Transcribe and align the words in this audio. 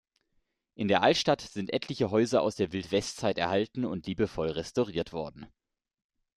In 0.73 0.87
der 0.87 1.03
Altstadt 1.03 1.41
sind 1.41 1.71
etliche 1.71 2.09
Häuser 2.09 2.41
aus 2.41 2.55
der 2.55 2.71
Wildwest-Zeit 2.71 3.37
erhalten 3.37 3.85
und 3.85 4.07
liebevoll 4.07 4.49
restauriert 4.49 5.13
worden. 5.13 5.45